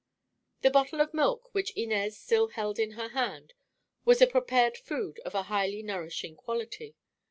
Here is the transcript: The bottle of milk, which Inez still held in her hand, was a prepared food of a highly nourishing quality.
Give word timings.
The 0.63 0.71
bottle 0.71 0.99
of 0.99 1.13
milk, 1.13 1.53
which 1.53 1.75
Inez 1.77 2.17
still 2.17 2.47
held 2.47 2.79
in 2.79 2.93
her 2.93 3.09
hand, 3.09 3.53
was 4.03 4.19
a 4.19 4.25
prepared 4.25 4.75
food 4.75 5.19
of 5.19 5.35
a 5.35 5.43
highly 5.43 5.83
nourishing 5.83 6.35
quality. 6.35 6.95